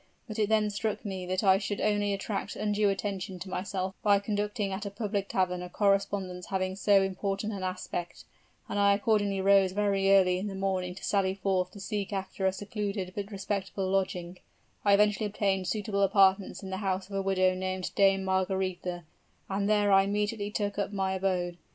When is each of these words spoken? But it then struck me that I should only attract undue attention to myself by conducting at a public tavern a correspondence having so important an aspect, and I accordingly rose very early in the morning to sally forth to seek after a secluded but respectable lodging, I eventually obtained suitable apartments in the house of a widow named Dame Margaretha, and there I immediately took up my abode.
But 0.27 0.39
it 0.39 0.49
then 0.49 0.71
struck 0.71 1.05
me 1.05 1.27
that 1.27 1.43
I 1.43 1.59
should 1.59 1.79
only 1.79 2.11
attract 2.11 2.55
undue 2.55 2.89
attention 2.89 3.37
to 3.37 3.51
myself 3.51 3.93
by 4.01 4.17
conducting 4.17 4.71
at 4.71 4.83
a 4.83 4.89
public 4.89 5.29
tavern 5.29 5.61
a 5.61 5.69
correspondence 5.69 6.47
having 6.47 6.75
so 6.75 7.03
important 7.03 7.53
an 7.53 7.61
aspect, 7.61 8.23
and 8.67 8.79
I 8.79 8.95
accordingly 8.95 9.41
rose 9.41 9.73
very 9.73 10.11
early 10.11 10.39
in 10.39 10.47
the 10.47 10.55
morning 10.55 10.95
to 10.95 11.03
sally 11.03 11.35
forth 11.35 11.69
to 11.73 11.79
seek 11.79 12.11
after 12.11 12.47
a 12.47 12.51
secluded 12.51 13.13
but 13.15 13.31
respectable 13.31 13.91
lodging, 13.91 14.39
I 14.83 14.95
eventually 14.95 15.27
obtained 15.27 15.67
suitable 15.67 16.01
apartments 16.01 16.63
in 16.63 16.71
the 16.71 16.77
house 16.77 17.07
of 17.07 17.15
a 17.15 17.21
widow 17.21 17.53
named 17.53 17.91
Dame 17.93 18.23
Margaretha, 18.23 19.03
and 19.51 19.69
there 19.69 19.91
I 19.91 20.01
immediately 20.01 20.49
took 20.49 20.79
up 20.79 20.91
my 20.91 21.13
abode. 21.13 21.59